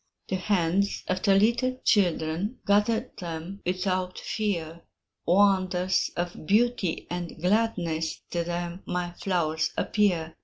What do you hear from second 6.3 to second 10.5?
beauty and gladness To them my flowers appear.